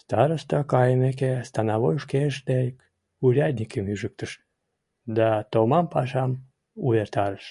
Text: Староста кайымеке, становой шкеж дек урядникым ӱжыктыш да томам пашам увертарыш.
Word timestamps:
Староста 0.00 0.58
кайымеке, 0.72 1.30
становой 1.48 1.96
шкеж 2.04 2.34
дек 2.48 2.74
урядникым 3.24 3.84
ӱжыктыш 3.92 4.32
да 5.16 5.28
томам 5.52 5.86
пашам 5.92 6.30
увертарыш. 6.86 7.46